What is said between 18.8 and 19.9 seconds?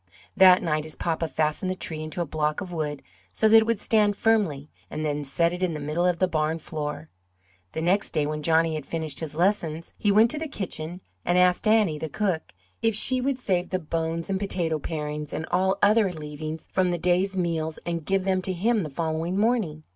the following morning.